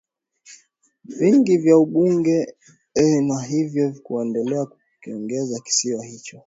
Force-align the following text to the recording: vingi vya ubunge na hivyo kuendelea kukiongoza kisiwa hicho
vingi 1.17 1.57
vya 1.57 1.77
ubunge 1.77 2.55
na 3.27 3.41
hivyo 3.43 3.91
kuendelea 4.03 4.65
kukiongoza 4.65 5.59
kisiwa 5.59 6.05
hicho 6.05 6.39